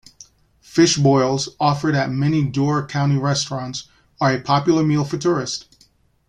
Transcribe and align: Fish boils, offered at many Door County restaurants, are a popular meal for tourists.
Fish 0.63 0.97
boils, 0.97 1.49
offered 1.59 1.93
at 1.93 2.09
many 2.09 2.43
Door 2.43 2.87
County 2.87 3.17
restaurants, 3.19 3.83
are 4.19 4.33
a 4.33 4.41
popular 4.41 4.83
meal 4.83 5.05
for 5.05 5.17
tourists. 5.19 5.65